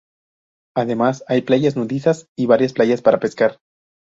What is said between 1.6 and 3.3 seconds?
nudistas y varias playas para